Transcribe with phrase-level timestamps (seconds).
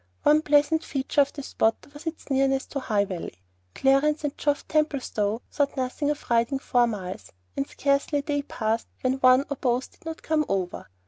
[0.23, 3.35] One pleasant feature of the spot was its nearness to the High Valley.
[3.75, 8.87] Clarence and Geoff Templestowe thought nothing of riding four miles; and scarcely a day passed
[9.01, 10.87] when one or both did not come over.